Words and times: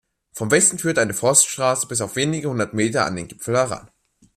Von 0.33 0.49
Westen 0.49 0.79
führt 0.79 0.97
eine 0.97 1.13
Forststraße 1.13 1.85
bis 1.85 2.01
auf 2.01 2.15
wenige 2.15 2.49
hundert 2.49 2.73
Meter 2.73 3.05
an 3.05 3.17
den 3.17 3.27
Gipfel 3.27 3.55
heran. 3.55 3.91